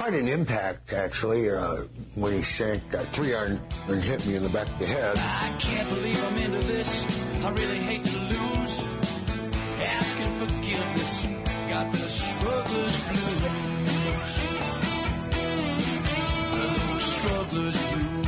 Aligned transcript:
quite 0.00 0.14
an 0.14 0.28
impact, 0.28 0.94
actually, 0.94 1.50
uh, 1.50 1.76
when 2.14 2.32
he 2.32 2.40
sank 2.42 2.90
that 2.90 3.12
three 3.12 3.34
iron 3.34 3.60
and 3.86 4.02
hit 4.02 4.26
me 4.26 4.34
in 4.34 4.42
the 4.42 4.48
back 4.48 4.66
of 4.66 4.78
the 4.78 4.86
head. 4.86 5.14
I 5.18 5.54
can't 5.58 5.86
believe 5.90 6.24
I'm 6.24 6.38
into 6.38 6.60
this. 6.60 7.04
I 7.44 7.50
really 7.50 7.80
hate 7.80 8.02
to 8.04 8.18
lose. 8.18 8.82
Asking 9.78 10.32
forgiveness. 10.40 11.26
Got 11.68 11.92
the 11.92 11.98
struggler's 11.98 12.96
blues. 13.08 13.36
The 16.56 16.98
struggler's 16.98 17.76
blues. 17.92 18.26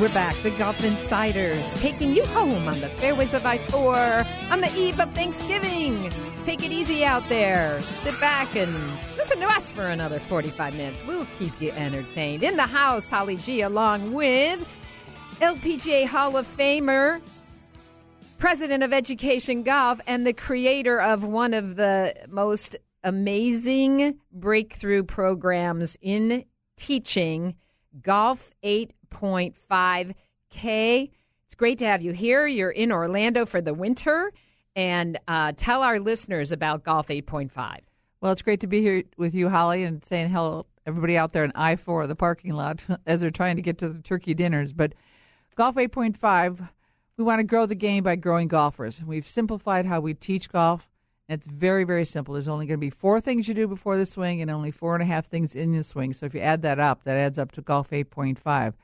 We're 0.00 0.08
back, 0.08 0.34
the 0.42 0.50
Golf 0.58 0.82
Insiders, 0.82 1.72
taking 1.74 2.16
you 2.16 2.26
home 2.26 2.66
on 2.66 2.80
the 2.80 2.88
fairways 2.88 3.32
of 3.32 3.46
I 3.46 3.64
4 3.68 4.26
on 4.50 4.60
the 4.60 4.76
eve 4.76 4.98
of 4.98 5.14
Thanksgiving. 5.14 6.12
Take 6.44 6.62
it 6.62 6.72
easy 6.72 7.04
out 7.06 7.26
there. 7.30 7.80
Sit 7.80 8.20
back 8.20 8.54
and 8.54 8.70
listen 9.16 9.40
to 9.40 9.46
us 9.46 9.72
for 9.72 9.86
another 9.86 10.20
45 10.20 10.74
minutes. 10.74 11.02
We'll 11.06 11.26
keep 11.38 11.58
you 11.58 11.70
entertained. 11.70 12.42
In 12.42 12.56
the 12.56 12.66
house, 12.66 13.08
Holly 13.08 13.36
G, 13.36 13.62
along 13.62 14.12
with 14.12 14.60
LPGA 15.40 16.06
Hall 16.06 16.36
of 16.36 16.46
Famer, 16.54 17.22
president 18.36 18.82
of 18.82 18.92
Education 18.92 19.62
Golf, 19.62 20.00
and 20.06 20.26
the 20.26 20.34
creator 20.34 21.00
of 21.00 21.24
one 21.24 21.54
of 21.54 21.76
the 21.76 22.14
most 22.28 22.76
amazing 23.02 24.18
breakthrough 24.30 25.02
programs 25.02 25.96
in 26.02 26.44
teaching, 26.76 27.54
Golf 28.02 28.50
8.5K. 28.62 31.10
It's 31.46 31.54
great 31.54 31.78
to 31.78 31.86
have 31.86 32.02
you 32.02 32.12
here. 32.12 32.46
You're 32.46 32.70
in 32.70 32.92
Orlando 32.92 33.46
for 33.46 33.62
the 33.62 33.72
winter. 33.72 34.30
And 34.76 35.18
uh, 35.28 35.52
tell 35.56 35.82
our 35.82 36.00
listeners 36.00 36.52
about 36.52 36.84
Golf 36.84 37.08
8.5. 37.08 37.80
Well, 38.20 38.32
it's 38.32 38.42
great 38.42 38.60
to 38.60 38.66
be 38.66 38.80
here 38.80 39.04
with 39.16 39.34
you, 39.34 39.48
Holly, 39.48 39.84
and 39.84 40.04
saying 40.04 40.30
hello 40.30 40.66
everybody 40.86 41.16
out 41.16 41.32
there 41.32 41.44
in 41.44 41.52
I 41.54 41.76
4, 41.76 42.06
the 42.06 42.16
parking 42.16 42.52
lot, 42.52 42.84
as 43.06 43.20
they're 43.20 43.30
trying 43.30 43.56
to 43.56 43.62
get 43.62 43.78
to 43.78 43.88
the 43.88 44.02
turkey 44.02 44.34
dinners. 44.34 44.72
But 44.72 44.94
Golf 45.56 45.76
8.5, 45.76 46.68
we 47.16 47.24
want 47.24 47.38
to 47.38 47.44
grow 47.44 47.66
the 47.66 47.74
game 47.74 48.04
by 48.04 48.16
growing 48.16 48.48
golfers. 48.48 49.02
We've 49.02 49.26
simplified 49.26 49.86
how 49.86 50.00
we 50.00 50.14
teach 50.14 50.50
golf. 50.50 50.88
It's 51.28 51.46
very, 51.46 51.84
very 51.84 52.04
simple. 52.04 52.34
There's 52.34 52.48
only 52.48 52.66
going 52.66 52.78
to 52.78 52.84
be 52.84 52.90
four 52.90 53.20
things 53.20 53.48
you 53.48 53.54
do 53.54 53.66
before 53.66 53.96
the 53.96 54.04
swing 54.04 54.42
and 54.42 54.50
only 54.50 54.70
four 54.70 54.94
and 54.94 55.02
a 55.02 55.06
half 55.06 55.26
things 55.26 55.54
in 55.54 55.72
the 55.72 55.84
swing. 55.84 56.12
So 56.12 56.26
if 56.26 56.34
you 56.34 56.40
add 56.40 56.62
that 56.62 56.78
up, 56.78 57.04
that 57.04 57.16
adds 57.16 57.38
up 57.38 57.52
to 57.52 57.62
Golf 57.62 57.90
8.5. 57.90 58.74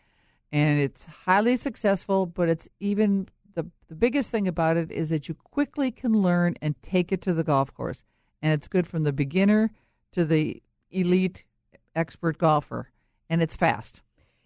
And 0.53 0.81
it's 0.81 1.05
highly 1.05 1.57
successful, 1.57 2.27
but 2.27 2.49
it's 2.49 2.69
even 2.81 3.29
the, 3.55 3.67
the 3.89 3.95
biggest 3.95 4.31
thing 4.31 4.49
about 4.49 4.77
it 4.77 4.91
is 4.91 5.11
that 5.11 5.29
you 5.29 5.35
quickly 5.35 5.91
can 5.91 6.13
learn 6.23 6.57
and 6.63 6.81
take 6.83 7.13
it 7.13 7.23
to 7.23 7.35
the 7.35 7.45
golf 7.45 7.73
course. 7.75 8.03
And 8.43 8.53
it's 8.53 8.69
good 8.69 8.87
from 8.87 9.05
the 9.05 9.13
beginner 9.13 9.71
to 10.13 10.25
the 10.25 10.63
elite 10.91 11.45
expert 11.95 12.39
golfer. 12.39 12.91
And 13.29 13.43
it's 13.43 13.57
fast. 13.57 14.03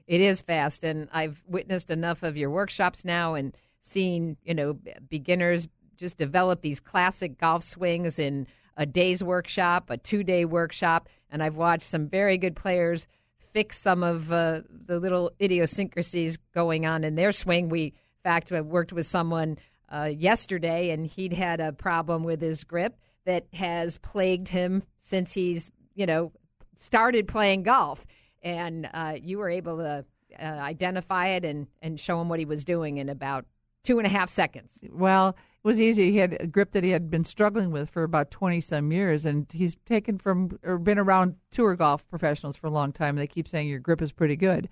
It 0.06 0.20
is 0.20 0.42
fast, 0.42 0.84
and 0.84 1.08
I've 1.12 1.42
witnessed 1.46 1.91
enough 1.91 2.22
of 2.22 2.36
your 2.36 2.50
workshops 2.50 3.06
now 3.06 3.34
and 3.34 3.56
seen, 3.80 4.36
you 4.44 4.52
know, 4.52 4.78
beginners 5.08 5.66
just 5.96 6.18
develop 6.18 6.61
these 6.61 6.78
classic 6.78 7.39
golf 7.39 7.64
swings 7.64 8.18
in 8.18 8.46
a 8.77 8.84
day's 8.84 9.24
workshop, 9.24 9.89
a 9.89 9.96
two 9.96 10.22
day 10.22 10.44
workshop, 10.44 11.08
and 11.30 11.42
I've 11.42 11.56
watched 11.56 11.89
some 11.89 12.08
very 12.08 12.36
good 12.36 12.55
players 12.55 13.06
fix 13.55 13.78
some 13.78 14.02
of 14.02 14.30
uh, 14.33 14.61
the 14.86 14.98
little 14.98 15.30
idiosyncrasies 15.41 16.36
going 16.55 16.84
on 16.84 17.05
in 17.05 17.14
their 17.14 17.33
swing. 17.33 17.68
We, 17.68 17.94
fact, 18.25 18.50
I 18.50 18.61
worked 18.61 18.92
with 18.92 19.06
someone 19.06 19.58
uh, 19.92 20.11
yesterday, 20.17 20.91
and 20.91 21.06
he'd 21.06 21.33
had 21.33 21.61
a 21.61 21.72
problem 21.72 22.25
with 22.25 22.41
his 22.41 22.64
grip 22.64 22.97
that 23.27 23.47
has 23.53 23.98
plagued 23.98 24.48
him 24.48 24.83
since 24.98 25.33
he's, 25.33 25.70
you 25.94 26.06
know, 26.06 26.33
started 26.77 27.28
playing 27.28 27.62
golf. 27.62 28.05
And 28.42 28.89
uh, 28.92 29.14
you 29.22 29.39
were 29.39 29.48
able 29.48 29.78
to 29.78 30.05
uh, 30.39 30.45
identify 30.45 31.28
it 31.28 31.45
and, 31.45 31.67
and 31.80 31.98
show 32.00 32.20
him 32.20 32.28
what 32.28 32.39
he 32.39 32.45
was 32.45 32.64
doing 32.64 32.98
in 32.98 33.08
about 33.08 33.47
two 33.85 33.98
and 33.98 34.07
a 34.07 34.11
half 34.11 34.29
seconds. 34.29 34.80
Well, 34.91 35.29
it 35.29 35.68
was 35.68 35.80
easy. 35.80 36.11
He 36.11 36.18
had 36.18 36.36
a 36.41 36.46
grip 36.46 36.73
that 36.73 36.85
he 36.85 36.91
had 36.91 37.11
been 37.11 37.24
struggling 37.24 37.70
with 37.70 37.89
for 37.89 38.02
about 38.02 38.30
20 38.30 38.61
some 38.61 38.92
years, 38.92 39.24
and 39.24 39.46
he's 39.52 39.77
taken 39.86 40.18
from 40.18 40.58
or 40.62 40.79
been 40.79 40.98
around 40.98 41.36
tour 41.51 41.77
golf 41.77 42.06
professionals 42.08 42.56
for 42.56 42.67
a 42.67 42.70
long 42.70 42.92
time. 42.92 43.17
They 43.17 43.27
keep 43.27 43.48
saying 43.48 43.68
your 43.68 43.79
grip 43.79 44.02
is 44.02 44.12
pretty 44.12 44.36
good. 44.36 44.68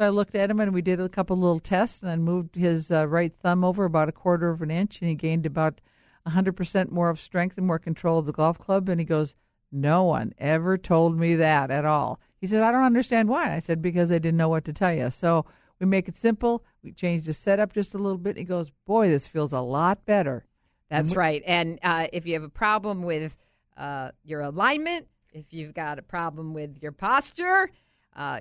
So 0.00 0.06
I 0.06 0.08
looked 0.08 0.34
at 0.34 0.50
him 0.50 0.60
and 0.60 0.72
we 0.72 0.80
did 0.80 0.98
a 0.98 1.10
couple 1.10 1.36
little 1.36 1.60
tests 1.60 2.00
and 2.00 2.10
I 2.10 2.16
moved 2.16 2.54
his 2.54 2.90
uh, 2.90 3.06
right 3.06 3.34
thumb 3.42 3.62
over 3.62 3.84
about 3.84 4.08
a 4.08 4.12
quarter 4.12 4.48
of 4.48 4.62
an 4.62 4.70
inch, 4.70 4.98
and 5.02 5.10
he 5.10 5.14
gained 5.14 5.44
about 5.44 5.78
100% 6.26 6.90
more 6.90 7.10
of 7.10 7.20
strength 7.20 7.58
and 7.58 7.66
more 7.66 7.78
control 7.78 8.18
of 8.18 8.24
the 8.24 8.32
golf 8.32 8.58
club. 8.58 8.88
And 8.88 8.98
he 8.98 9.04
goes, 9.04 9.34
No 9.70 10.04
one 10.04 10.32
ever 10.38 10.78
told 10.78 11.18
me 11.18 11.34
that 11.34 11.70
at 11.70 11.84
all. 11.84 12.18
He 12.40 12.46
said, 12.46 12.62
I 12.62 12.72
don't 12.72 12.84
understand 12.84 13.28
why. 13.28 13.54
I 13.54 13.58
said, 13.58 13.82
Because 13.82 14.08
they 14.08 14.18
didn't 14.18 14.38
know 14.38 14.48
what 14.48 14.64
to 14.64 14.72
tell 14.72 14.90
you. 14.90 15.10
So 15.10 15.44
we 15.80 15.84
make 15.84 16.08
it 16.08 16.16
simple. 16.16 16.64
We 16.82 16.92
change 16.92 17.24
the 17.24 17.34
setup 17.34 17.74
just 17.74 17.92
a 17.92 17.98
little 17.98 18.16
bit. 18.16 18.30
And 18.30 18.38
He 18.38 18.44
goes, 18.44 18.70
Boy, 18.86 19.10
this 19.10 19.26
feels 19.26 19.52
a 19.52 19.60
lot 19.60 20.06
better. 20.06 20.46
That's 20.88 21.14
right. 21.14 21.42
And 21.44 21.78
uh, 21.82 22.06
if 22.10 22.26
you 22.26 22.32
have 22.32 22.42
a 22.42 22.48
problem 22.48 23.02
with 23.02 23.36
uh, 23.76 24.12
your 24.24 24.40
alignment, 24.40 25.08
if 25.34 25.52
you've 25.52 25.74
got 25.74 25.98
a 25.98 26.02
problem 26.02 26.54
with 26.54 26.78
your 26.80 26.92
posture, 26.92 27.70
uh, 28.16 28.40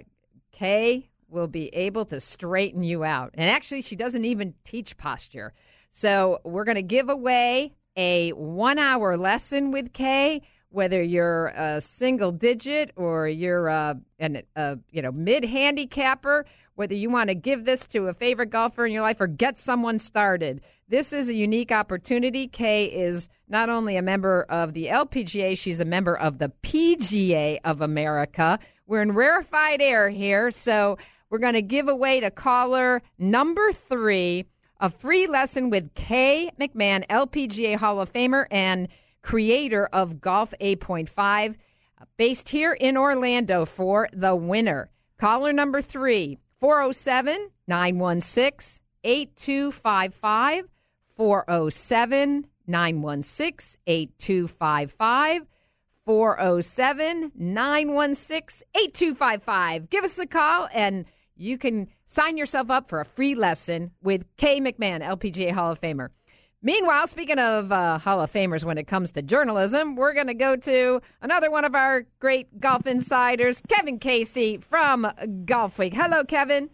Kay 0.53 1.09
will 1.29 1.47
be 1.47 1.67
able 1.69 2.05
to 2.05 2.19
straighten 2.19 2.83
you 2.83 3.03
out. 3.03 3.31
And 3.35 3.49
actually, 3.49 3.81
she 3.81 3.95
doesn't 3.95 4.25
even 4.25 4.53
teach 4.63 4.97
posture. 4.97 5.53
So 5.91 6.39
we're 6.43 6.65
going 6.65 6.75
to 6.75 6.81
give 6.81 7.09
away 7.09 7.73
a 7.95 8.31
one 8.31 8.79
hour 8.79 9.17
lesson 9.17 9.71
with 9.71 9.93
Kay. 9.93 10.41
Whether 10.71 11.01
you're 11.01 11.47
a 11.47 11.81
single 11.81 12.31
digit 12.31 12.91
or 12.95 13.27
you're 13.27 13.67
a, 13.69 13.99
an, 14.19 14.43
a 14.55 14.77
you 14.91 15.01
know 15.01 15.11
mid 15.11 15.43
handicapper, 15.43 16.45
whether 16.75 16.93
you 16.93 17.09
want 17.09 17.29
to 17.29 17.35
give 17.35 17.65
this 17.65 17.87
to 17.87 18.07
a 18.07 18.13
favorite 18.13 18.51
golfer 18.51 18.85
in 18.85 18.93
your 18.93 19.01
life 19.01 19.19
or 19.19 19.25
get 19.25 19.57
someone 19.57 19.97
started, 19.97 20.61
this 20.87 21.11
is 21.11 21.27
a 21.27 21.33
unique 21.33 21.71
opportunity. 21.71 22.47
Kay 22.47 22.85
is 22.85 23.27
not 23.47 23.69
only 23.69 23.97
a 23.97 24.01
member 24.03 24.43
of 24.43 24.73
the 24.73 24.85
LPGA, 24.87 25.57
she's 25.57 25.79
a 25.79 25.85
member 25.85 26.15
of 26.15 26.37
the 26.37 26.51
PGA 26.61 27.59
of 27.63 27.81
America. 27.81 28.59
We're 28.85 29.01
in 29.01 29.13
rarefied 29.13 29.81
air 29.81 30.09
here, 30.09 30.51
so 30.51 30.97
we're 31.29 31.39
going 31.39 31.53
to 31.53 31.61
give 31.61 31.87
away 31.87 32.19
to 32.19 32.31
caller 32.31 33.01
number 33.17 33.71
three 33.71 34.45
a 34.79 34.89
free 34.89 35.27
lesson 35.27 35.69
with 35.69 35.93
Kay 35.93 36.51
McMahon, 36.59 37.05
LPGA 37.07 37.75
Hall 37.75 37.99
of 37.99 38.11
Famer 38.13 38.45
and 38.49 38.87
creator 39.21 39.87
of 39.91 40.21
Golf 40.21 40.53
8.5, 40.61 41.51
uh, 41.51 42.05
based 42.17 42.49
here 42.49 42.71
in 42.73 42.95
Orlando 42.95 43.65
for 43.65 44.07
the 44.13 44.35
winner. 44.35 44.89
Caller 45.17 45.51
number 45.51 45.81
three, 45.81 46.37
407 46.61 47.49
916 47.67 48.81
8255. 49.03 50.65
407 51.17 52.47
916 52.67 53.79
8255. 53.85 55.45
407 56.05 57.31
916 57.35 58.67
8255. 58.73 59.89
Give 59.89 60.03
us 60.05 60.17
a 60.17 60.25
call 60.25 60.69
and 60.73 61.05
you 61.39 61.57
can 61.57 61.87
sign 62.05 62.37
yourself 62.37 62.69
up 62.69 62.89
for 62.89 62.99
a 62.99 63.05
free 63.05 63.33
lesson 63.33 63.91
with 64.03 64.25
Kay 64.37 64.59
McMahon, 64.59 65.01
LPGA 65.01 65.51
Hall 65.51 65.71
of 65.71 65.81
Famer. 65.81 66.09
Meanwhile, 66.61 67.07
speaking 67.07 67.39
of 67.39 67.71
uh, 67.71 67.97
Hall 67.97 68.21
of 68.21 68.31
Famers 68.31 68.65
when 68.65 68.77
it 68.77 68.85
comes 68.85 69.11
to 69.11 69.21
journalism, 69.21 69.95
we're 69.95 70.13
going 70.13 70.27
to 70.27 70.33
go 70.33 70.57
to 70.57 71.01
another 71.21 71.49
one 71.49 71.63
of 71.63 71.73
our 71.73 72.05
great 72.19 72.59
golf 72.59 72.85
insiders, 72.85 73.61
Kevin 73.69 73.97
Casey 73.97 74.57
from 74.57 75.09
Golf 75.45 75.79
Week. 75.79 75.93
Hello, 75.93 76.25
Kevin. 76.25 76.69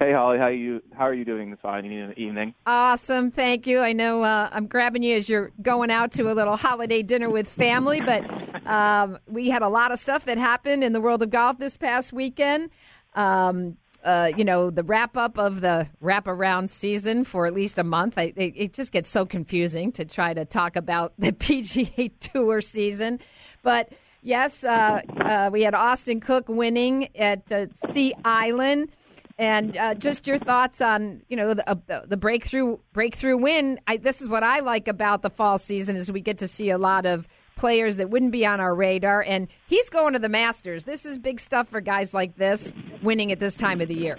Hey 0.00 0.12
Holly, 0.12 0.38
how 0.38 0.48
you 0.48 0.82
how 0.92 1.04
are 1.04 1.14
you 1.14 1.24
doing 1.24 1.50
this 1.50 1.60
fine 1.62 1.86
evening? 2.16 2.52
Awesome, 2.66 3.30
thank 3.30 3.64
you. 3.64 3.78
I 3.78 3.92
know 3.92 4.24
uh, 4.24 4.48
I'm 4.50 4.66
grabbing 4.66 5.04
you 5.04 5.16
as 5.16 5.28
you're 5.28 5.52
going 5.62 5.92
out 5.92 6.10
to 6.12 6.32
a 6.32 6.34
little 6.34 6.56
holiday 6.56 7.02
dinner 7.02 7.30
with 7.30 7.48
family, 7.48 8.00
but 8.00 8.24
um, 8.66 9.18
we 9.28 9.50
had 9.50 9.62
a 9.62 9.68
lot 9.68 9.92
of 9.92 10.00
stuff 10.00 10.24
that 10.24 10.36
happened 10.36 10.82
in 10.82 10.92
the 10.94 11.00
world 11.00 11.22
of 11.22 11.30
golf 11.30 11.58
this 11.58 11.76
past 11.76 12.12
weekend. 12.12 12.70
Um, 13.14 13.76
uh, 14.04 14.30
you 14.36 14.44
know, 14.44 14.70
the 14.70 14.82
wrap 14.82 15.16
up 15.16 15.38
of 15.38 15.62
the 15.62 15.88
wraparound 16.02 16.68
season 16.68 17.24
for 17.24 17.46
at 17.46 17.54
least 17.54 17.78
a 17.78 17.84
month. 17.84 18.14
I, 18.18 18.34
it, 18.36 18.52
it, 18.54 18.72
just 18.74 18.92
gets 18.92 19.08
so 19.08 19.24
confusing 19.24 19.92
to 19.92 20.04
try 20.04 20.34
to 20.34 20.44
talk 20.44 20.76
about 20.76 21.14
the 21.18 21.32
PGA 21.32 22.12
Tour 22.20 22.60
season. 22.60 23.18
But 23.62 23.90
yes, 24.22 24.62
uh, 24.62 25.00
uh, 25.20 25.50
we 25.50 25.62
had 25.62 25.74
Austin 25.74 26.20
Cook 26.20 26.48
winning 26.48 27.16
at 27.16 27.50
uh, 27.50 27.66
Sea 27.90 28.14
Island. 28.24 28.90
And 29.36 29.76
uh, 29.76 29.94
just 29.94 30.28
your 30.28 30.38
thoughts 30.38 30.80
on 30.80 31.22
you 31.28 31.36
know 31.36 31.54
the, 31.54 31.68
uh, 31.68 32.02
the 32.06 32.16
breakthrough 32.16 32.76
breakthrough 32.92 33.36
win. 33.36 33.80
I, 33.88 33.96
this 33.96 34.22
is 34.22 34.28
what 34.28 34.44
I 34.44 34.60
like 34.60 34.86
about 34.86 35.22
the 35.22 35.30
fall 35.30 35.58
season 35.58 35.96
is 35.96 36.12
we 36.12 36.20
get 36.20 36.38
to 36.38 36.46
see 36.46 36.70
a 36.70 36.78
lot 36.78 37.04
of 37.04 37.26
players 37.56 37.96
that 37.96 38.10
wouldn't 38.10 38.30
be 38.30 38.46
on 38.46 38.60
our 38.60 38.74
radar. 38.74 39.22
And 39.22 39.48
he's 39.66 39.88
going 39.88 40.12
to 40.12 40.20
the 40.20 40.28
Masters. 40.28 40.84
This 40.84 41.04
is 41.04 41.18
big 41.18 41.40
stuff 41.40 41.68
for 41.68 41.80
guys 41.80 42.14
like 42.14 42.36
this 42.36 42.72
winning 43.04 43.30
at 43.32 43.38
this 43.38 43.56
time 43.56 43.80
of 43.80 43.88
the 43.88 43.94
year. 43.94 44.18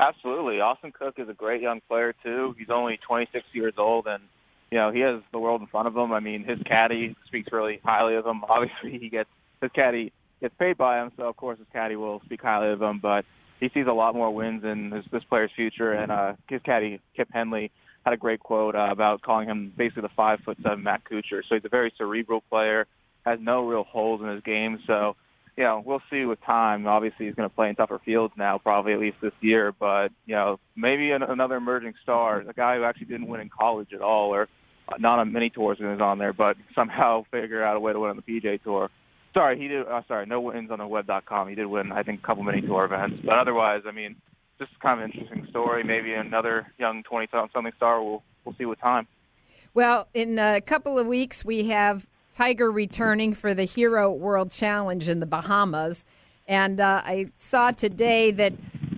Absolutely. 0.00 0.60
Austin 0.60 0.92
Cook 0.92 1.14
is 1.18 1.28
a 1.28 1.34
great 1.34 1.62
young 1.62 1.80
player, 1.88 2.14
too. 2.22 2.54
He's 2.58 2.70
only 2.70 2.98
26 3.06 3.44
years 3.52 3.74
old, 3.78 4.06
and, 4.06 4.22
you 4.70 4.78
know, 4.78 4.90
he 4.90 5.00
has 5.00 5.22
the 5.32 5.38
world 5.38 5.60
in 5.60 5.66
front 5.66 5.88
of 5.88 5.96
him. 5.96 6.12
I 6.12 6.20
mean, 6.20 6.44
his 6.44 6.58
caddy 6.66 7.16
speaks 7.26 7.50
really 7.52 7.80
highly 7.84 8.14
of 8.14 8.26
him. 8.26 8.44
Obviously, 8.48 8.98
he 8.98 9.08
gets 9.08 9.28
his 9.60 9.70
caddy 9.74 10.12
gets 10.40 10.54
paid 10.58 10.76
by 10.76 11.02
him, 11.02 11.10
so 11.16 11.24
of 11.24 11.36
course 11.36 11.58
his 11.58 11.66
caddy 11.72 11.96
will 11.96 12.20
speak 12.26 12.42
highly 12.42 12.72
of 12.72 12.82
him. 12.82 12.98
But 13.00 13.24
he 13.60 13.70
sees 13.72 13.86
a 13.88 13.92
lot 13.92 14.14
more 14.14 14.32
wins 14.32 14.64
in 14.64 14.90
this, 14.90 15.04
this 15.10 15.24
player's 15.24 15.50
future. 15.56 15.92
And 15.92 16.12
uh, 16.12 16.34
his 16.48 16.60
caddy 16.62 17.00
Kip 17.16 17.28
Henley 17.32 17.70
had 18.04 18.12
a 18.12 18.16
great 18.16 18.40
quote 18.40 18.74
uh, 18.74 18.88
about 18.90 19.22
calling 19.22 19.48
him 19.48 19.72
basically 19.76 20.02
the 20.02 20.10
five 20.16 20.40
foot 20.44 20.58
seven 20.62 20.82
Matt 20.82 21.02
Kuchar. 21.04 21.42
So 21.48 21.54
he's 21.54 21.64
a 21.64 21.70
very 21.70 21.92
cerebral 21.96 22.42
player, 22.50 22.86
has 23.24 23.38
no 23.40 23.66
real 23.66 23.84
holes 23.84 24.20
in 24.20 24.28
his 24.28 24.42
game. 24.42 24.78
So 24.86 25.16
you 25.56 25.64
know, 25.64 25.82
we'll 25.84 26.02
see 26.10 26.24
with 26.24 26.38
time. 26.44 26.86
Obviously, 26.86 27.26
he's 27.26 27.34
going 27.34 27.48
to 27.48 27.54
play 27.54 27.68
in 27.68 27.74
tougher 27.76 28.00
fields 28.04 28.34
now, 28.36 28.58
probably 28.58 28.92
at 28.92 29.00
least 29.00 29.16
this 29.22 29.32
year. 29.40 29.72
But 29.72 30.08
you 30.26 30.34
know, 30.34 30.60
maybe 30.76 31.10
an, 31.12 31.22
another 31.22 31.56
emerging 31.56 31.94
star, 32.02 32.40
a 32.40 32.52
guy 32.52 32.76
who 32.76 32.84
actually 32.84 33.06
didn't 33.06 33.28
win 33.28 33.40
in 33.40 33.48
college 33.48 33.88
at 33.94 34.02
all, 34.02 34.34
or 34.34 34.48
not 34.98 35.18
on 35.18 35.32
many 35.32 35.50
tours 35.50 35.78
when 35.78 35.88
he 35.88 35.92
was 35.92 36.00
on 36.00 36.18
there, 36.18 36.32
but 36.32 36.56
somehow 36.74 37.24
figure 37.30 37.64
out 37.64 37.76
a 37.76 37.80
way 37.80 37.92
to 37.92 38.00
win 38.00 38.10
on 38.10 38.16
the 38.16 38.22
PGA 38.22 38.62
Tour. 38.62 38.90
Sorry, 39.32 39.58
he 39.58 39.68
did. 39.68 39.86
Uh, 39.86 40.02
sorry, 40.08 40.26
no 40.26 40.40
wins 40.40 40.70
on 40.70 40.78
the 40.78 40.86
web.com. 40.86 41.48
He 41.48 41.54
did 41.54 41.66
win, 41.66 41.92
I 41.92 42.02
think, 42.02 42.20
a 42.22 42.26
couple 42.26 42.42
mini 42.42 42.62
tour 42.62 42.84
events, 42.84 43.16
but 43.24 43.38
otherwise, 43.38 43.82
I 43.86 43.92
mean, 43.92 44.16
just 44.58 44.70
kind 44.80 45.00
of 45.00 45.04
an 45.04 45.12
interesting 45.12 45.46
story. 45.50 45.84
Maybe 45.84 46.12
another 46.12 46.66
young 46.78 47.02
twenty 47.02 47.28
something 47.30 47.72
star. 47.76 48.02
We'll 48.02 48.22
we'll 48.44 48.54
see 48.56 48.64
with 48.64 48.80
time. 48.80 49.06
Well, 49.74 50.08
in 50.14 50.38
a 50.38 50.62
couple 50.62 50.98
of 50.98 51.06
weeks, 51.06 51.44
we 51.44 51.68
have 51.68 52.06
Tiger 52.36 52.70
returning 52.70 53.32
for 53.32 53.54
the 53.54 53.64
Hero 53.64 54.12
World 54.12 54.50
Challenge 54.50 55.08
in 55.08 55.20
the 55.20 55.26
Bahamas. 55.26 56.04
And 56.46 56.80
uh, 56.80 57.00
I 57.02 57.30
saw 57.38 57.70
today 57.70 58.30
that 58.32 58.52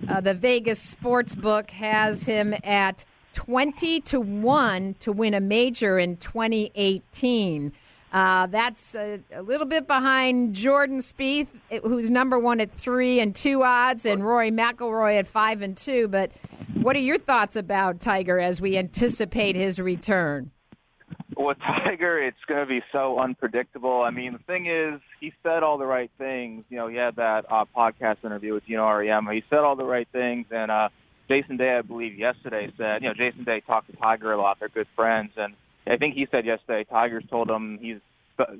uh, 0.09 0.19
the 0.19 0.33
Vegas 0.33 0.81
sports 0.81 1.35
book 1.35 1.71
has 1.71 2.23
him 2.23 2.53
at 2.65 3.05
20 3.35 4.01
to 4.01 4.19
1 4.19 4.95
to 4.99 5.13
win 5.13 5.33
a 5.33 5.39
major 5.39 5.97
in 5.97 6.17
2018. 6.17 7.71
Uh, 8.11 8.47
that's 8.47 8.93
a, 8.95 9.21
a, 9.33 9.41
little 9.41 9.67
bit 9.67 9.87
behind 9.87 10.53
Jordan 10.53 10.99
Spieth, 10.99 11.47
who's 11.83 12.09
number 12.09 12.37
one 12.37 12.59
at 12.59 12.69
three 12.71 13.21
and 13.21 13.33
two 13.33 13.63
odds, 13.63 14.05
and 14.05 14.25
Rory 14.25 14.51
McIlroy 14.51 15.17
at 15.17 15.27
five 15.27 15.61
and 15.61 15.77
two. 15.77 16.09
But 16.09 16.31
what 16.73 16.93
are 16.95 16.99
your 16.99 17.19
thoughts 17.19 17.55
about 17.55 18.01
Tiger 18.01 18.37
as 18.37 18.59
we 18.59 18.77
anticipate 18.77 19.55
his 19.55 19.79
return? 19.79 20.51
With 21.39 21.57
Tiger, 21.85 22.21
it's 22.21 22.37
going 22.47 22.59
to 22.59 22.65
be 22.67 22.81
so 22.91 23.17
unpredictable. 23.17 24.01
I 24.01 24.11
mean, 24.11 24.33
the 24.33 24.39
thing 24.39 24.65
is, 24.65 24.99
he 25.21 25.31
said 25.41 25.63
all 25.63 25.77
the 25.77 25.85
right 25.85 26.11
things. 26.17 26.65
You 26.69 26.77
know, 26.77 26.87
he 26.89 26.97
had 26.97 27.15
that 27.15 27.45
uh, 27.49 27.63
podcast 27.75 28.25
interview 28.25 28.53
with 28.53 28.65
Geno 28.67 28.83
Auriemma. 28.83 29.33
He 29.33 29.43
said 29.49 29.59
all 29.59 29.77
the 29.77 29.85
right 29.85 30.07
things, 30.11 30.47
and 30.51 30.69
uh, 30.69 30.89
Jason 31.29 31.55
Day, 31.55 31.77
I 31.77 31.81
believe, 31.81 32.17
yesterday 32.17 32.71
said, 32.77 33.01
you 33.01 33.07
know, 33.07 33.13
Jason 33.13 33.45
Day 33.45 33.61
talked 33.65 33.89
to 33.89 33.95
Tiger 33.95 34.33
a 34.33 34.41
lot. 34.41 34.57
They're 34.59 34.67
good 34.67 34.87
friends, 34.97 35.31
and 35.37 35.53
I 35.87 35.95
think 35.95 36.15
he 36.15 36.27
said 36.29 36.45
yesterday 36.45 36.83
Tiger's 36.89 37.23
told 37.29 37.49
him 37.49 37.79
he's 37.81 37.97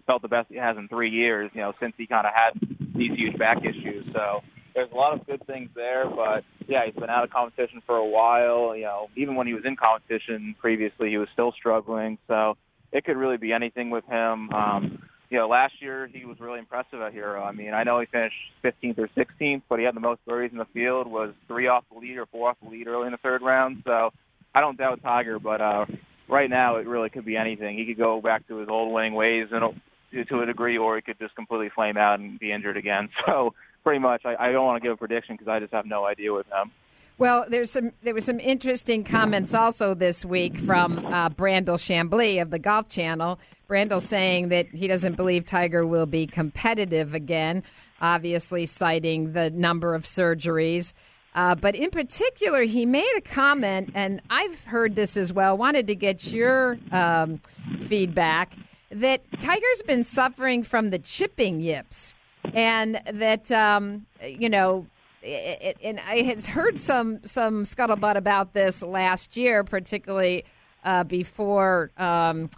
felt 0.06 0.22
the 0.22 0.28
best 0.28 0.48
he 0.50 0.56
has 0.56 0.78
in 0.78 0.88
three 0.88 1.10
years. 1.10 1.52
You 1.54 1.62
know, 1.62 1.74
since 1.82 1.94
he 1.98 2.08
kind 2.08 2.26
of 2.26 2.34
had 2.34 2.60
these 2.96 3.12
huge 3.18 3.38
back 3.38 3.58
issues. 3.60 4.06
So 4.14 4.42
there's 4.74 4.92
a 4.92 4.96
lot 4.96 5.20
of 5.20 5.26
good 5.28 5.46
things 5.48 5.70
there, 5.76 6.10
but 6.10 6.44
yeah, 6.68 6.86
he's 6.86 6.96
been 6.96 7.10
out 7.10 7.24
of 7.24 7.30
competition 7.30 7.82
for 7.86 7.98
a 7.98 8.06
while. 8.06 8.76
You 8.76 8.84
know, 8.84 9.08
even 9.18 9.36
when 9.36 9.48
he 9.48 9.54
was 9.54 9.64
in 9.66 9.76
competition 9.76 10.56
previously, 10.60 11.10
he 11.10 11.18
was 11.18 11.28
still 11.34 11.52
struggling. 11.52 12.18
So 12.28 12.56
it 12.92 13.06
could 13.06 13.18
really 13.18 13.38
be 13.38 13.54
anything 13.54 13.90
with 13.90 14.06
him. 14.06 14.50
Um, 14.52 15.04
you 15.30 15.38
know, 15.38 15.48
last 15.48 15.74
year 15.80 16.10
he 16.12 16.26
was 16.26 16.40
really 16.40 16.60
impressive 16.60 17.02
at 17.02 17.14
Hero. 17.14 17.44
I 17.44 17.52
mean, 17.52 17.74
I 17.74 17.84
know 17.84 18.00
he 18.00 18.08
finished 18.08 18.36
15th 18.64 18.98
or 18.98 19.10
16th, 19.16 19.62
but 19.70 19.78
he 19.78 19.86
had 19.86 19.96
the 19.96 20.00
most 20.00 20.26
birdies 20.26 20.52
in 20.52 20.58
the 20.58 20.66
field. 20.74 21.08
Was 21.08 21.34
three 21.48 21.68
off 21.68 21.84
the 21.92 22.00
lead 22.00 22.18
or 22.18 22.26
four 22.26 22.50
off 22.50 22.58
the 22.64 22.70
lead 22.70 22.88
early 22.88 23.06
in 23.06 23.12
the 23.12 23.18
third 23.18 23.42
round. 23.44 23.84
So 23.86 24.10
I 24.56 24.62
don't 24.62 24.78
doubt 24.78 25.02
Tiger, 25.04 25.38
but 25.38 25.62
uh, 25.62 25.86
right 26.28 26.50
now 26.50 26.78
it 26.78 26.88
really 26.88 27.10
could 27.10 27.26
be 27.26 27.38
anything. 27.38 27.78
He 27.78 27.86
could 27.86 27.98
go 27.98 28.22
back 28.22 28.48
to 28.48 28.58
his 28.58 28.70
old 28.70 28.92
winning 28.92 29.14
ways 29.14 29.48
and 29.52 29.80
to 30.28 30.40
a 30.42 30.46
degree, 30.46 30.78
or 30.78 30.96
he 30.96 31.02
could 31.04 31.20
just 31.20 31.36
completely 31.36 31.70
flame 31.74 31.98
out 31.98 32.20
and 32.20 32.40
be 32.40 32.52
injured 32.52 32.78
again. 32.78 33.10
So 33.26 33.54
pretty 33.84 34.00
much, 34.00 34.24
I, 34.26 34.36
I 34.36 34.52
don't 34.52 34.66
want 34.66 34.82
to 34.82 34.86
give 34.86 34.94
a 34.94 34.98
prediction 34.98 35.36
because 35.36 35.48
I 35.48 35.60
just 35.60 35.74
have 35.74 35.86
no 35.86 36.06
idea 36.06 36.34
with 36.34 36.48
him. 36.48 36.72
Well, 37.20 37.46
there's 37.50 37.70
some 37.70 37.92
there 38.02 38.14
was 38.14 38.24
some 38.24 38.40
interesting 38.40 39.04
comments 39.04 39.54
also 39.54 39.94
this 39.94 40.24
week 40.24 40.58
from 40.58 41.06
uh, 41.06 41.28
Brandel 41.30 41.76
Chamblee 41.76 42.42
of 42.42 42.50
the 42.50 42.60
Golf 42.60 42.88
Channel. 42.88 43.38
Brandel 43.70 44.02
saying 44.02 44.48
that 44.50 44.70
he 44.70 44.88
doesn't 44.88 45.18
believe 45.18 45.46
Tiger 45.46 45.86
will 45.86 46.06
be 46.06 46.26
competitive 46.26 47.14
again, 47.14 47.62
obviously 48.00 48.66
citing 48.66 49.34
the 49.34 49.50
number 49.50 49.96
of 49.96 50.06
surgeries. 50.06 50.94
Uh, 51.36 51.56
but 51.56 51.76
in 51.76 51.90
particular, 51.90 52.64
he 52.64 52.86
made 52.86 53.12
a 53.18 53.22
comment, 53.22 53.92
and 53.94 54.22
I've 54.30 54.64
heard 54.64 54.96
this 54.96 55.18
as 55.18 55.34
well. 55.34 55.58
Wanted 55.58 55.88
to 55.88 55.96
get 55.96 56.24
your 56.28 56.78
um, 56.94 57.42
feedback 57.82 58.54
that 58.92 59.22
Tiger's 59.42 59.82
been 59.86 60.06
suffering 60.06 60.64
from 60.64 60.90
the 60.90 61.00
chipping 61.00 61.60
yips, 61.60 62.16
and 62.54 63.02
that 63.12 63.52
um, 63.52 64.06
you 64.24 64.48
know 64.48 64.88
it, 65.22 65.78
and 65.84 66.00
I 66.00 66.22
had 66.22 66.46
heard 66.46 66.80
some 66.80 67.20
some 67.26 67.64
scuttlebutt 67.64 68.16
about 68.16 68.54
this 68.54 68.82
last 68.82 69.38
year, 69.38 69.64
particularly 69.64 70.46
uh, 70.84 71.04
before. 71.04 71.92
Um, 71.98 72.50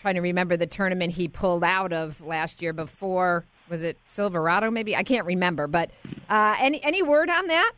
trying 0.00 0.16
to 0.16 0.20
remember 0.20 0.54
the 0.56 0.66
tournament 0.66 1.14
he 1.14 1.28
pulled 1.28 1.64
out 1.64 1.92
of 1.92 2.20
last 2.20 2.60
year. 2.60 2.74
Before 2.74 3.44
was 3.68 3.82
it 3.82 3.98
Silverado? 4.04 4.70
Maybe 4.70 4.94
I 4.94 5.02
can't 5.02 5.26
remember. 5.26 5.66
But 5.66 5.90
uh, 6.28 6.56
any 6.58 6.82
any 6.82 7.02
word 7.02 7.30
on 7.30 7.46
that? 7.48 7.72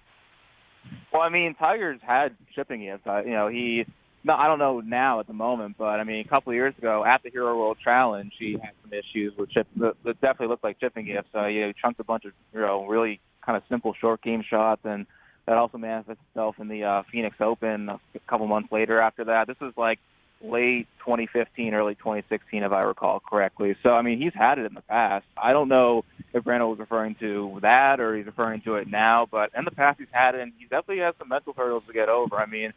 Well, 1.12 1.22
I 1.22 1.28
mean, 1.28 1.54
Tiger's 1.54 2.00
had 2.02 2.36
chipping 2.54 2.82
yips. 2.82 3.06
Uh, 3.06 3.22
you 3.22 3.32
know, 3.32 3.48
he. 3.48 3.86
No, 4.24 4.34
I 4.34 4.48
don't 4.48 4.58
know 4.58 4.80
now 4.80 5.20
at 5.20 5.28
the 5.28 5.32
moment, 5.32 5.76
but 5.78 6.00
I 6.00 6.04
mean, 6.04 6.26
a 6.26 6.28
couple 6.28 6.50
of 6.50 6.56
years 6.56 6.74
ago 6.76 7.04
at 7.04 7.22
the 7.22 7.30
Hero 7.30 7.56
World 7.56 7.78
Challenge, 7.82 8.32
he 8.36 8.54
had 8.60 8.72
some 8.82 8.92
issues 8.92 9.32
with 9.38 9.50
chip. 9.50 9.68
Definitely 9.76 10.48
looked 10.48 10.64
like 10.64 10.80
chipping 10.80 11.06
yips. 11.06 11.28
Uh, 11.32 11.46
he 11.46 11.72
chunked 11.80 12.00
a 12.00 12.04
bunch 12.04 12.24
of 12.24 12.32
you 12.52 12.60
know 12.60 12.86
really 12.86 13.20
kind 13.46 13.56
of 13.56 13.62
simple 13.68 13.94
short 13.98 14.20
game 14.22 14.42
shots, 14.48 14.82
and 14.84 15.06
that 15.46 15.56
also 15.56 15.78
manifests 15.78 16.20
itself 16.30 16.56
in 16.58 16.68
the 16.68 16.82
uh, 16.82 17.02
Phoenix 17.10 17.36
Open 17.40 17.88
a 17.88 17.98
couple 18.28 18.46
months 18.48 18.70
later. 18.72 19.00
After 19.00 19.24
that, 19.24 19.46
this 19.46 19.56
was 19.60 19.72
like 19.76 20.00
late 20.42 20.86
2015, 20.98 21.72
early 21.72 21.94
2016, 21.94 22.62
if 22.62 22.72
I 22.72 22.82
recall 22.82 23.20
correctly. 23.20 23.76
So 23.82 23.90
I 23.90 24.02
mean, 24.02 24.20
he's 24.20 24.34
had 24.34 24.58
it 24.58 24.66
in 24.66 24.74
the 24.74 24.82
past. 24.82 25.24
I 25.40 25.52
don't 25.52 25.68
know 25.68 26.04
if 26.34 26.44
Brandel 26.44 26.70
was 26.70 26.80
referring 26.80 27.14
to 27.20 27.60
that 27.62 28.00
or 28.00 28.16
he's 28.16 28.26
referring 28.26 28.60
to 28.62 28.74
it 28.74 28.88
now, 28.88 29.26
but 29.30 29.50
in 29.56 29.64
the 29.64 29.70
past 29.70 30.00
he's 30.00 30.08
had 30.10 30.34
it, 30.34 30.42
and 30.42 30.52
he 30.58 30.64
definitely 30.64 30.98
has 30.98 31.14
some 31.18 31.28
mental 31.28 31.54
hurdles 31.56 31.84
to 31.86 31.92
get 31.92 32.08
over. 32.08 32.36
I 32.36 32.46
mean. 32.46 32.72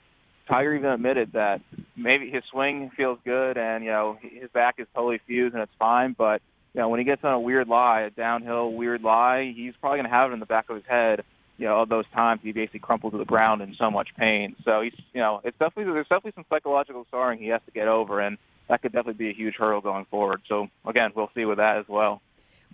Tiger 0.48 0.74
even 0.74 0.89
admitted 0.89 1.33
that 1.33 1.62
maybe 1.95 2.31
his 2.31 2.42
swing 2.51 2.89
feels 2.98 3.19
good 3.24 3.56
and 3.56 3.83
you 3.83 3.92
know 3.92 4.18
his 4.19 4.50
back 4.50 4.77
is 4.80 4.88
totally 4.95 5.22
fused 5.27 5.54
and 5.54 5.62
it's 5.62 5.72
fine, 5.77 6.15
but 6.18 6.42
you 6.74 6.81
know, 6.81 6.89
when 6.89 7.00
he 7.00 7.04
gets 7.04 7.24
on 7.24 7.33
a 7.33 7.39
weird 7.39 7.68
lie, 7.68 8.01
a 8.01 8.10
downhill 8.10 8.74
weird 8.74 9.01
lie, 9.01 9.54
he's 9.56 9.74
probably 9.80 9.98
going 9.98 10.10
to 10.10 10.15
have 10.15 10.29
it 10.29 10.34
in 10.34 10.39
the 10.39 10.46
back 10.46 10.70
of 10.70 10.75
his 10.75 10.86
head. 10.88 11.24
You 11.58 11.65
know, 11.65 11.82
of 11.82 11.89
those 11.89 12.05
times 12.13 12.39
he 12.41 12.53
basically 12.53 12.79
crumpled 12.79 13.13
to 13.13 13.17
the 13.17 13.25
ground 13.25 13.62
in 13.62 13.75
so 13.77 13.91
much 13.91 14.10
pain. 14.17 14.55
So 14.63 14.82
he's, 14.82 14.93
you 15.13 15.20
know, 15.20 15.41
it's 15.43 15.58
definitely 15.58 15.91
there's 15.91 16.08
definitely 16.08 16.34
some 16.36 16.46
psychological 16.50 17.05
scarring 17.10 17.39
he 17.39 17.48
has 17.48 17.62
to 17.65 17.72
get 17.72 17.88
over, 17.88 18.22
and 18.22 18.38
that 18.70 18.82
could 18.82 18.93
definitely 18.93 19.25
be 19.25 19.29
a 19.29 19.34
huge 19.34 19.55
hurdle 19.55 19.82
going 19.82 20.05
forward. 20.05 20.41
So 20.48 20.67
again, 20.86 21.12
we'll 21.15 21.32
see 21.36 21.43
with 21.43 21.58
that 21.58 21.77
as 21.77 21.86
well. 21.89 22.22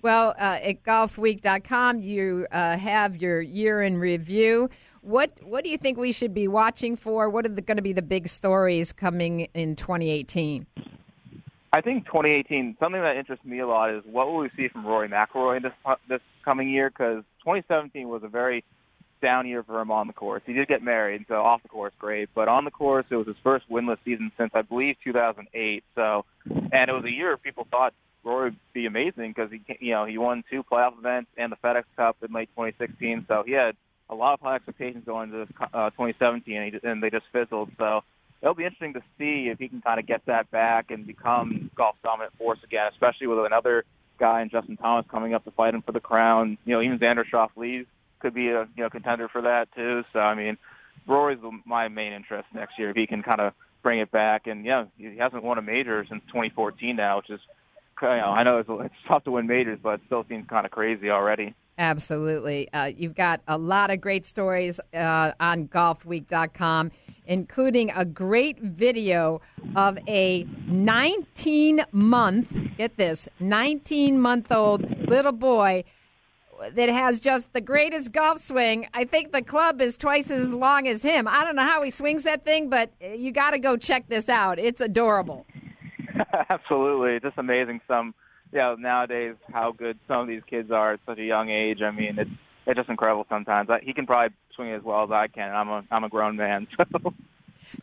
Well, 0.01 0.36
uh, 0.38 0.60
at 0.62 0.84
golfweek.com, 0.84 2.01
you 2.01 2.46
uh, 2.51 2.77
have 2.77 3.15
your 3.15 3.41
year 3.41 3.81
in 3.81 3.98
review. 3.98 4.69
What 5.01 5.31
what 5.41 5.63
do 5.63 5.69
you 5.69 5.77
think 5.77 5.98
we 5.98 6.12
should 6.12 6.34
be 6.34 6.48
watching 6.48 6.96
for? 6.96 7.29
What 7.29 7.46
are 7.46 7.50
going 7.50 7.77
to 7.77 7.84
be 7.84 7.93
the 7.93 8.01
big 8.01 8.27
stories 8.27 8.91
coming 8.91 9.48
in 9.53 9.75
2018? 9.75 10.67
I 11.75 11.82
think 11.82 12.05
2018, 12.05 12.77
something 12.79 13.01
that 13.01 13.17
interests 13.17 13.44
me 13.44 13.60
a 13.60 13.67
lot 13.67 13.94
is 13.94 14.01
what 14.10 14.27
will 14.27 14.38
we 14.38 14.50
see 14.55 14.70
from 14.70 14.86
Rory 14.86 15.10
McIlroy 15.10 15.58
in 15.58 15.63
this 15.63 15.74
this 16.08 16.22
coming 16.46 16.70
year? 16.70 16.89
Because 16.89 17.25
2017 17.39 18.08
was 18.08 18.24
a 18.24 18.29
very 18.29 18.63
down 19.22 19.46
year 19.46 19.62
for 19.62 19.82
him 19.82 19.91
on 19.91 20.08
the 20.08 20.13
course. 20.13 20.41
He 20.46 20.53
did 20.53 20.70
get 20.70 20.82
married, 20.82 21.25
so 21.27 21.36
off 21.36 21.62
the 21.63 21.67
course, 21.67 21.91
great. 22.00 22.29
But 22.34 22.48
on 22.48 22.63
the 22.63 22.72
course, 22.72 23.05
it 23.10 23.15
was 23.17 23.27
his 23.27 23.36
first 23.44 23.70
winless 23.70 23.98
season 24.05 24.32
since 24.38 24.51
I 24.53 24.62
believe 24.62 24.96
2008. 25.03 25.84
So, 25.96 26.24
and 26.46 26.89
it 26.89 26.94
was 26.94 27.03
a 27.03 27.12
year 27.12 27.36
people 27.36 27.67
thought 27.70 27.94
Rory 28.24 28.51
would 28.51 28.60
be 28.74 28.86
amazing 28.86 29.34
because 29.36 29.51
he, 29.51 29.60
you 29.86 29.91
know, 29.91 30.05
he 30.05 30.17
won 30.17 30.46
two 30.50 30.63
playoff 30.63 30.98
events 30.98 31.29
and 31.38 31.51
the 31.51 31.58
FedEx 31.58 31.84
Cup 31.98 32.15
in 32.25 32.34
late 32.34 32.48
2016. 32.55 33.25
So 33.27 33.44
he 33.46 33.51
had 33.51 33.75
a 34.10 34.15
lot 34.15 34.36
of 34.36 34.39
high 34.39 34.55
expectations 34.55 35.03
going 35.05 35.29
into 35.29 35.44
this, 35.44 35.55
uh, 35.74 35.89
2017, 35.89 36.55
and, 36.55 36.74
he, 36.74 36.88
and 36.88 37.03
they 37.03 37.10
just 37.10 37.25
fizzled. 37.34 37.70
So 37.77 38.00
it'll 38.45 38.53
be 38.53 38.63
interesting 38.63 38.93
to 38.93 39.01
see 39.17 39.49
if 39.51 39.57
he 39.57 39.67
can 39.67 39.81
kind 39.81 39.99
of 39.99 40.05
get 40.05 40.21
that 40.27 40.51
back 40.51 40.91
and 40.91 41.07
become 41.07 41.71
golf 41.75 41.95
dominant 42.03 42.31
force 42.37 42.59
again, 42.63 42.87
especially 42.93 43.25
with 43.25 43.43
another 43.43 43.83
guy 44.19 44.41
and 44.41 44.51
Justin 44.51 44.77
Thomas 44.77 45.05
coming 45.09 45.33
up 45.33 45.43
to 45.45 45.51
fight 45.51 45.73
him 45.73 45.81
for 45.81 45.91
the 45.91 45.99
crown. 45.99 46.59
You 46.63 46.75
know, 46.75 46.81
even 46.81 46.99
Xander 46.99 47.23
Schauffele 47.25 47.87
could 48.19 48.35
be 48.35 48.49
a 48.49 48.67
you 48.75 48.83
know 48.83 48.89
contender 48.91 49.27
for 49.27 49.41
that 49.41 49.73
too. 49.75 50.03
So 50.13 50.19
I 50.19 50.35
mean, 50.35 50.57
Rory's 51.07 51.39
my 51.65 51.87
main 51.87 52.13
interest 52.13 52.47
next 52.53 52.77
year 52.77 52.91
if 52.91 52.95
he 52.95 53.07
can 53.07 53.23
kind 53.23 53.41
of 53.41 53.53
bring 53.81 53.99
it 53.99 54.11
back. 54.11 54.45
And 54.45 54.63
yeah, 54.63 54.85
he 54.95 55.17
hasn't 55.17 55.43
won 55.43 55.57
a 55.57 55.63
major 55.63 56.05
since 56.07 56.21
2014 56.27 56.95
now, 56.95 57.17
which 57.17 57.31
is 57.31 57.39
you 57.99 58.07
know 58.07 58.13
I 58.13 58.43
know 58.43 58.59
it's, 58.59 58.69
it's 58.69 58.93
tough 59.07 59.23
to 59.23 59.31
win 59.31 59.47
majors, 59.47 59.79
but 59.81 59.95
it 59.95 60.01
still 60.05 60.23
seems 60.29 60.47
kind 60.47 60.67
of 60.67 60.71
crazy 60.71 61.09
already. 61.09 61.55
Absolutely. 61.77 62.72
Uh, 62.72 62.86
you've 62.86 63.15
got 63.15 63.41
a 63.48 63.58
lot 63.58 63.91
of 63.91 64.00
great 64.00 64.25
stories 64.25 64.79
uh, 64.94 65.32
on 65.39 65.67
golfweek.com. 65.67 66.91
including 67.27 67.91
a 67.96 68.05
great 68.05 68.60
video 68.60 69.41
of 69.75 69.98
a 70.08 70.46
19 70.67 71.84
month, 71.91 72.55
get 72.77 72.96
this, 72.98 73.27
19 73.39 74.20
month 74.20 74.51
old 74.51 75.10
little 75.10 75.32
boy 75.32 75.84
that 76.74 76.89
has 76.89 77.20
just 77.20 77.51
the 77.53 77.62
greatest 77.62 78.12
golf 78.12 78.39
swing. 78.39 78.88
I 78.94 79.05
think 79.05 79.32
the 79.32 79.41
club 79.41 79.82
is 79.82 79.98
twice 79.98 80.32
as 80.32 80.53
long 80.53 80.88
as 80.88 81.01
him. 81.01 81.27
I 81.27 81.44
don't 81.44 81.55
know 81.55 81.63
how 81.63 81.82
he 81.82 81.91
swings 81.91 82.24
that 82.24 82.46
thing, 82.46 82.70
but 82.70 82.91
you 83.01 83.32
got 83.32 83.51
to 83.51 83.60
go 83.60 83.75
check 83.75 84.08
this 84.08 84.29
out. 84.29 84.60
It's 84.60 84.82
adorable. 84.82 85.46
Absolutely, 86.50 87.20
just 87.20 87.38
amazing. 87.38 87.82
Some, 87.88 88.13
yeah, 88.51 88.75
nowadays 88.77 89.35
how 89.51 89.71
good 89.71 89.97
some 90.07 90.21
of 90.21 90.27
these 90.27 90.43
kids 90.49 90.71
are 90.71 90.93
at 90.93 90.99
such 91.05 91.19
a 91.19 91.23
young 91.23 91.49
age. 91.49 91.81
I 91.81 91.91
mean, 91.91 92.17
it's 92.17 92.31
it's 92.65 92.77
just 92.77 92.89
incredible. 92.89 93.25
Sometimes 93.29 93.69
he 93.83 93.93
can 93.93 94.05
probably 94.05 94.35
swing 94.55 94.71
as 94.71 94.83
well 94.83 95.03
as 95.03 95.11
I 95.11 95.27
can. 95.27 95.53
I'm 95.53 95.69
a 95.69 95.83
I'm 95.91 96.03
a 96.03 96.09
grown 96.09 96.35
man, 96.35 96.67
so. 96.77 97.13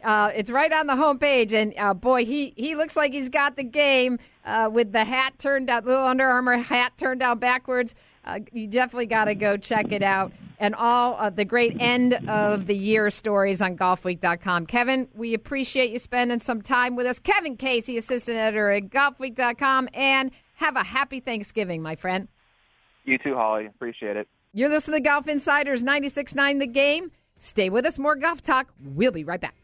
Uh, 0.03 0.31
it's 0.35 0.51
right 0.51 0.73
on 0.73 0.87
the 0.87 0.95
homepage, 0.95 1.53
and 1.53 1.75
uh, 1.79 1.95
boy, 1.95 2.25
he, 2.25 2.53
he 2.57 2.75
looks 2.75 2.97
like 2.97 3.13
he's 3.13 3.29
got 3.29 3.57
the 3.57 3.63
game 3.63 4.19
uh, 4.45 4.69
with 4.73 4.91
the 4.91 5.05
hat 5.05 5.39
turned 5.39 5.71
out, 5.71 5.85
little 5.85 6.05
Under 6.05 6.27
Armour 6.27 6.57
hat 6.57 6.93
turned 6.97 7.21
down 7.21 7.39
backwards. 7.39 7.95
Uh, 8.25 8.41
you 8.53 8.67
definitely 8.67 9.07
got 9.07 9.27
to 9.27 9.35
go 9.35 9.57
check 9.57 9.93
it 9.93 10.03
out. 10.03 10.33
And 10.59 10.77
all 10.77 11.31
the 11.33 11.45
great 11.45 11.77
end 11.81 12.15
of 12.29 12.67
the 12.67 12.77
year 12.77 13.11
stories 13.11 13.61
on 13.61 13.77
golfweek.com. 13.77 14.67
Kevin, 14.67 15.09
we 15.13 15.35
appreciate 15.35 15.91
you 15.91 15.99
spending 15.99 16.39
some 16.39 16.63
time 16.63 16.95
with 16.95 17.05
us. 17.05 17.19
Kevin 17.19 17.57
Casey, 17.57 17.97
assistant 17.97 18.39
editor 18.39 18.71
at 18.71 18.85
golfweek.com, 18.85 19.89
and 19.93 20.31
have 20.63 20.77
a 20.77 20.85
happy 20.85 21.21
Thanksgiving, 21.21 21.83
my 21.83 21.97
friend. 21.97 22.29
You 23.05 23.19
too, 23.19 23.35
Holly. 23.35 23.67
Appreciate 23.67 24.17
it. 24.17 24.29
You're 24.55 24.69
listening 24.69 25.03
to 25.03 25.09
Golf 25.09 25.27
Insiders 25.29 25.83
96.9 25.83 26.61
The 26.61 26.67
Game. 26.67 27.11
Stay 27.37 27.69
with 27.69 27.85
us. 27.85 27.99
More 27.99 28.15
golf 28.15 28.43
talk. 28.43 28.73
We'll 28.81 29.11
be 29.13 29.25
right 29.25 29.41
back. 29.41 29.57